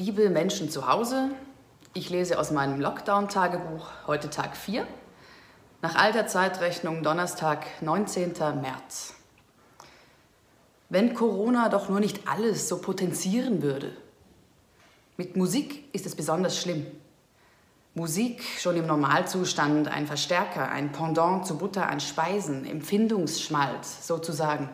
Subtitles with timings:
[0.00, 1.28] Liebe Menschen zu Hause,
[1.92, 4.86] ich lese aus meinem Lockdown-Tagebuch heute Tag 4,
[5.82, 8.32] nach alter Zeitrechnung Donnerstag, 19.
[8.62, 9.12] März.
[10.88, 13.94] Wenn Corona doch nur nicht alles so potenzieren würde.
[15.18, 16.86] Mit Musik ist es besonders schlimm.
[17.92, 24.70] Musik schon im Normalzustand ein Verstärker, ein Pendant zu Butter an Speisen, Empfindungsschmalz sozusagen.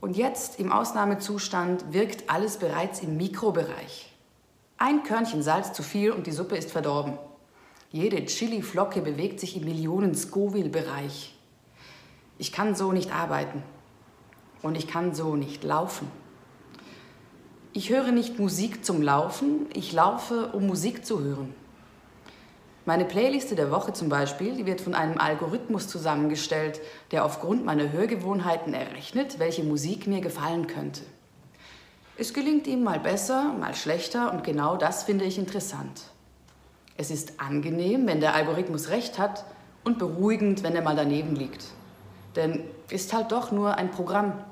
[0.00, 4.12] Und jetzt im Ausnahmezustand wirkt alles bereits im Mikrobereich.
[4.78, 7.18] Ein Körnchen Salz zu viel und die Suppe ist verdorben.
[7.92, 11.36] Jede Chili-Flocke bewegt sich im Millionen-Scoville-Bereich.
[12.38, 13.62] Ich kann so nicht arbeiten.
[14.62, 16.08] Und ich kann so nicht laufen.
[17.72, 21.54] Ich höre nicht Musik zum Laufen, ich laufe, um Musik zu hören.
[22.86, 26.80] Meine Playliste der Woche zum Beispiel, die wird von einem Algorithmus zusammengestellt,
[27.10, 31.02] der aufgrund meiner Hörgewohnheiten errechnet, welche Musik mir gefallen könnte.
[32.16, 36.02] Es gelingt ihm mal besser, mal schlechter und genau das finde ich interessant.
[36.96, 39.44] Es ist angenehm, wenn der Algorithmus recht hat
[39.84, 41.66] und beruhigend, wenn er mal daneben liegt.
[42.36, 44.44] Denn ist halt doch nur ein Programm.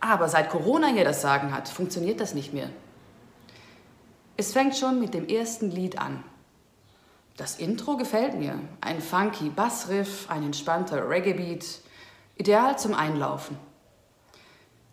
[0.00, 2.70] Aber seit Corona hier das Sagen hat, funktioniert das nicht mehr.
[4.36, 6.22] Es fängt schon mit dem ersten Lied an.
[7.38, 8.58] Das Intro gefällt mir.
[8.80, 11.64] Ein funky Bassriff, ein entspannter Reggae-Beat.
[12.36, 13.56] Ideal zum Einlaufen.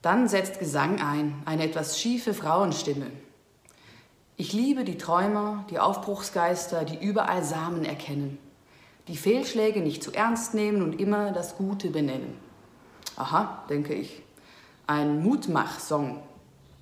[0.04, 3.08] Dann setzt Gesang ein, eine etwas schiefe Frauenstimme.
[4.38, 8.38] Ich liebe die Träumer, die Aufbruchsgeister, die überall Samen erkennen,
[9.08, 12.38] die Fehlschläge nicht zu ernst nehmen und immer das Gute benennen.
[13.16, 14.22] Aha, denke ich.
[14.86, 16.22] Ein Mutmach-Song.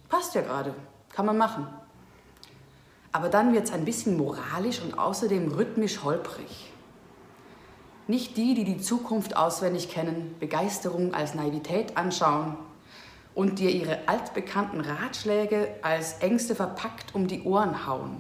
[0.10, 0.76] Passt ja gerade,
[1.08, 1.68] kann man machen.
[3.14, 6.72] Aber dann wird es ein bisschen moralisch und außerdem rhythmisch holprig.
[8.08, 12.58] Nicht die, die die Zukunft auswendig kennen, Begeisterung als Naivität anschauen
[13.36, 18.20] und dir ihre altbekannten Ratschläge als Ängste verpackt um die Ohren hauen.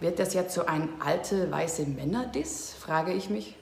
[0.00, 3.56] Wird das jetzt so ein alte weiße Männerdiss, frage ich mich.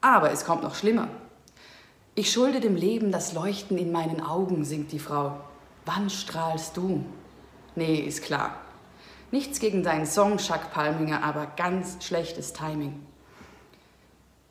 [0.00, 1.08] Aber es kommt noch schlimmer.
[2.16, 5.38] Ich schulde dem Leben das Leuchten in meinen Augen, singt die Frau.
[5.86, 7.04] Wann strahlst du?
[7.76, 8.56] Nee, ist klar.
[9.30, 13.04] Nichts gegen deinen Song, Chuck Palminger, aber ganz schlechtes Timing.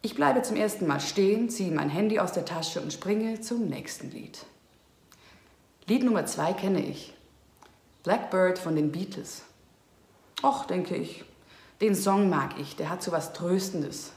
[0.04, 3.66] Ich bleibe zum ersten Mal stehen, ziehe mein Handy aus der Tasche und springe zum
[3.66, 4.46] nächsten Lied.
[5.88, 7.14] Lied Nummer zwei kenne ich.
[8.04, 9.42] Blackbird von den Beatles.
[10.44, 11.26] Och, denke ich,
[11.82, 14.12] den Song mag ich, der hat so was Tröstendes.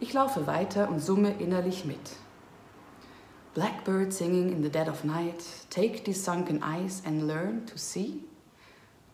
[0.00, 1.98] Ich laufe weiter und summe innerlich mit.
[3.54, 8.24] Blackbird singing in the dead of night, take these sunken eyes and learn to see.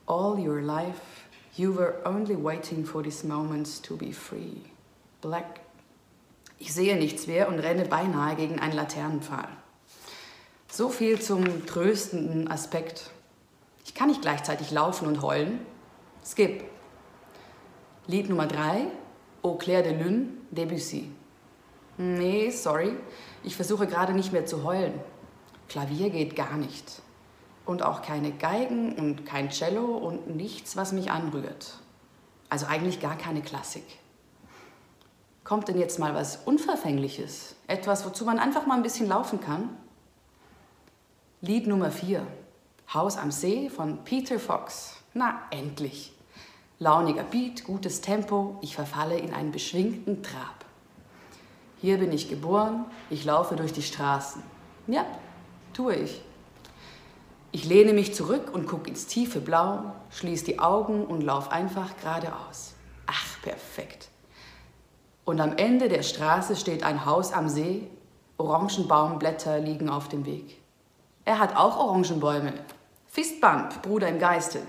[0.06, 4.62] All your life, you were only waiting for these moments to be free.
[5.20, 5.60] Black.
[6.58, 9.48] Ich sehe nichts mehr und renne beinahe gegen einen Laternenpfahl.
[10.68, 13.10] So viel zum tröstenden Aspekt.
[13.84, 15.60] Ich kann nicht gleichzeitig laufen und heulen.
[16.24, 16.64] Skip.
[18.06, 18.86] Lied Nummer 3,
[19.42, 21.10] Au clair de lune, Debussy.
[21.96, 22.96] Nee, sorry,
[23.44, 24.94] ich versuche gerade nicht mehr zu heulen.
[25.68, 27.02] Klavier geht gar nicht
[27.64, 31.78] und auch keine Geigen und kein Cello und nichts, was mich anrührt.
[32.48, 33.84] Also eigentlich gar keine Klassik.
[35.44, 37.56] Kommt denn jetzt mal was Unverfängliches?
[37.66, 39.76] Etwas, wozu man einfach mal ein bisschen laufen kann?
[41.40, 42.26] Lied Nummer 4.
[42.94, 44.96] Haus am See von Peter Fox.
[45.14, 46.12] Na, endlich.
[46.78, 50.64] Launiger Beat, gutes Tempo, ich verfalle in einen beschwingten Trab.
[51.80, 54.42] Hier bin ich geboren, ich laufe durch die Straßen.
[54.86, 55.04] Ja,
[55.72, 56.22] tue ich.
[57.54, 61.94] Ich lehne mich zurück und gucke ins tiefe Blau, schließe die Augen und laufe einfach
[61.98, 62.72] geradeaus.
[63.06, 64.08] Ach, perfekt.
[65.26, 67.88] Und am Ende der Straße steht ein Haus am See,
[68.38, 70.62] Orangenbaumblätter liegen auf dem Weg.
[71.26, 72.54] Er hat auch Orangenbäume.
[73.06, 74.62] Fistbump, Bruder im Geiste.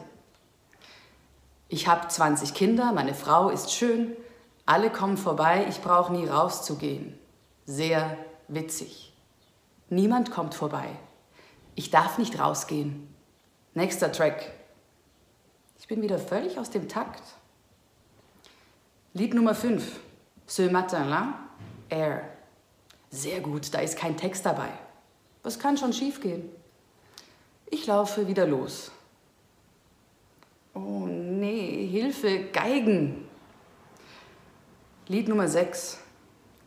[1.69, 4.11] Ich habe 20 Kinder, meine Frau ist schön,
[4.65, 7.17] alle kommen vorbei, ich brauche nie rauszugehen.
[7.65, 8.17] Sehr
[8.49, 9.13] witzig.
[9.89, 10.89] Niemand kommt vorbei.
[11.75, 13.07] Ich darf nicht rausgehen.
[13.73, 14.51] Nächster Track.
[15.79, 17.23] Ich bin wieder völlig aus dem Takt.
[19.13, 19.99] Lied Nummer 5.
[20.45, 21.39] Ce matin-là,
[21.89, 22.29] Air.
[23.09, 24.69] Sehr gut, da ist kein Text dabei.
[25.43, 26.49] Was kann schon schiefgehen?
[27.69, 28.91] Ich laufe wieder los.
[30.73, 33.27] Oh nee, Hilfe, Geigen.
[35.07, 35.99] Lied Nummer 6.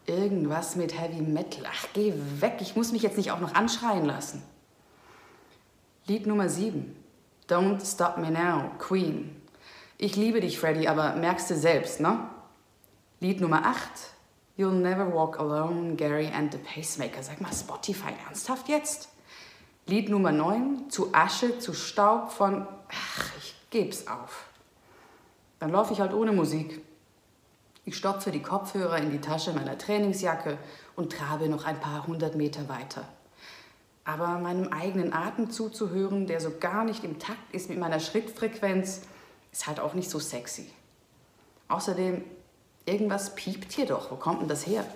[0.07, 1.65] Irgendwas mit Heavy Metal.
[1.69, 4.43] Ach, geh weg, ich muss mich jetzt nicht auch noch anschreien lassen.
[6.09, 6.95] Lied Nummer 7.
[7.49, 9.43] Don't Stop Me Now, Queen.
[9.99, 12.31] Ich liebe dich, Freddy, aber merkst du selbst, ne?
[13.19, 13.79] Lied Nummer 8.
[14.57, 17.25] You'll Never Walk Alone, Gary and the Pacemaker.
[17.25, 19.09] Sag mal, Spotify, ernsthaft jetzt?
[19.87, 24.47] Lied Nummer 9, zu Asche, zu Staub von, ach, ich geb's auf.
[25.59, 26.83] Dann laufe ich halt ohne Musik.
[27.85, 30.57] Ich stopfe die Kopfhörer in die Tasche meiner Trainingsjacke
[30.95, 33.09] und trabe noch ein paar hundert Meter weiter.
[34.07, 39.03] Aber meinem eigenen Atem zuzuhören, der so gar nicht im Takt ist mit meiner Schrittfrequenz,
[39.53, 40.71] ist halt auch nicht so sexy.
[41.67, 42.23] Außerdem,
[42.85, 44.13] irgendwas piept hier doch.
[44.13, 44.87] Wo kommt denn das her?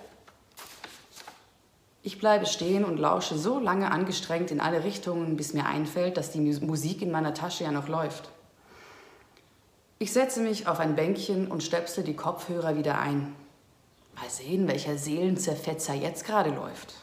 [2.03, 6.31] Ich bleibe stehen und lausche so lange angestrengt in alle Richtungen, bis mir einfällt, dass
[6.31, 8.29] die Musik in meiner Tasche ja noch läuft.
[9.99, 13.35] Ich setze mich auf ein Bänkchen und stöpsel die Kopfhörer wieder ein.
[14.15, 16.95] Mal sehen, welcher Seelenzerfetzer jetzt gerade läuft.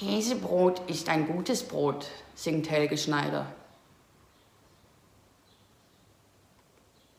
[0.00, 3.44] Käsebrot ist ein gutes Brot, singt Helge Schneider.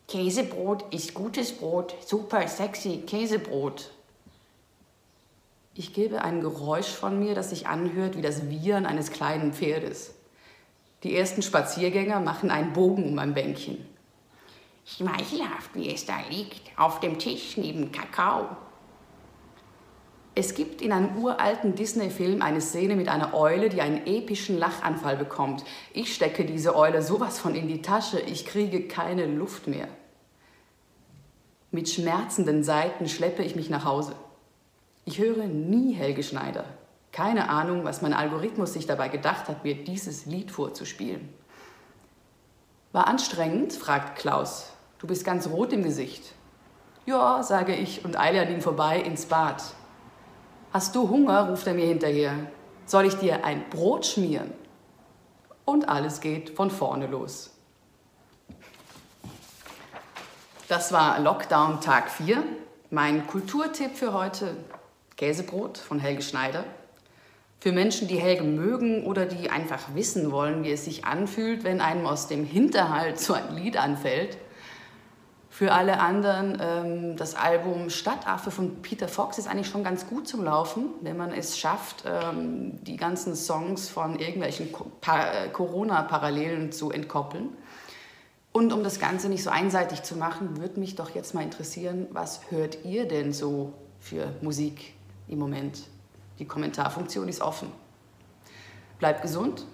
[0.07, 3.91] Käsebrot ist gutes Brot, super sexy Käsebrot.
[5.75, 10.15] Ich gebe ein Geräusch von mir, das sich anhört wie das Wiehern eines kleinen Pferdes.
[11.03, 13.77] Die ersten Spaziergänger machen einen Bogen um ein Bänkchen.
[14.87, 18.57] Schmeichelhaft, wie es da liegt, auf dem Tisch neben Kakao.
[20.33, 25.17] Es gibt in einem uralten Disney-Film eine Szene mit einer Eule, die einen epischen Lachanfall
[25.17, 25.65] bekommt.
[25.93, 29.89] Ich stecke diese Eule sowas von in die Tasche, ich kriege keine Luft mehr.
[31.71, 34.13] Mit schmerzenden Seiten schleppe ich mich nach Hause.
[35.03, 36.63] Ich höre nie Helge Schneider.
[37.11, 41.27] Keine Ahnung, was mein Algorithmus sich dabei gedacht hat, mir dieses Lied vorzuspielen.
[42.93, 43.73] War anstrengend?
[43.73, 44.71] fragt Klaus.
[44.99, 46.33] Du bist ganz rot im Gesicht.
[47.05, 49.61] Ja, sage ich und eile an ihm vorbei ins Bad.
[50.73, 51.49] Hast du Hunger?
[51.49, 52.33] ruft er mir hinterher.
[52.85, 54.53] Soll ich dir ein Brot schmieren?
[55.65, 57.51] Und alles geht von vorne los.
[60.69, 62.41] Das war Lockdown Tag 4.
[62.89, 64.55] Mein Kulturtipp für heute:
[65.17, 66.63] Käsebrot von Helge Schneider.
[67.59, 71.81] Für Menschen, die Helge mögen oder die einfach wissen wollen, wie es sich anfühlt, wenn
[71.81, 74.37] einem aus dem Hinterhalt so ein Lied anfällt.
[75.53, 80.25] Für alle anderen, ähm, das Album Stadtaffe von Peter Fox ist eigentlich schon ganz gut
[80.25, 86.89] zum Laufen, wenn man es schafft, ähm, die ganzen Songs von irgendwelchen äh, Corona-Parallelen zu
[86.89, 87.49] entkoppeln.
[88.53, 92.07] Und um das Ganze nicht so einseitig zu machen, würde mich doch jetzt mal interessieren,
[92.11, 94.93] was hört ihr denn so für Musik
[95.27, 95.79] im Moment?
[96.39, 97.69] Die Kommentarfunktion ist offen.
[98.99, 99.65] Bleibt gesund,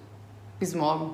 [0.60, 1.12] bis morgen.